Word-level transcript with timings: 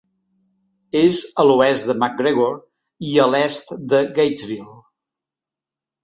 És 0.99 1.17
a 1.41 1.43
l'oest 1.49 1.89
de 1.89 1.95
McGregor 1.99 2.55
i 3.09 3.11
a 3.25 3.27
l'est 3.33 3.69
de 3.91 3.99
Gatesville. 4.17 4.79